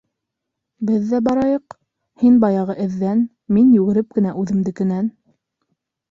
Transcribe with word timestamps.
Беҙ 0.89 1.01
ҙә 1.09 1.17
барайыҡ: 1.25 1.75
һин— 2.23 2.39
баяғы 2.43 2.75
эҙҙән, 2.85 3.21
мин 3.57 3.67
йүгереп 3.75 4.17
кенә— 4.17 4.33
үҙемдекенән. 4.45 5.11